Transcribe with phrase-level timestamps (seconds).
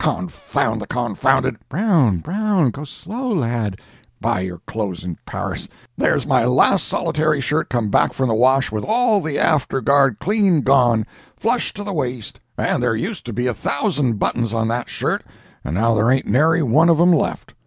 [0.03, 3.79] Confound the confounded." "Brown, Brown, go slow, lad."
[4.19, 5.67] "Buy your clothes in Paris!
[5.95, 10.17] There's my last solitary shirt come back from the wash with all the after guard
[10.19, 11.05] clean gone,
[11.37, 12.39] flush to the waist!
[12.57, 15.23] and there used to be a thousand buttons on that shirt,
[15.63, 17.53] and now there ain't nary one of 'em left!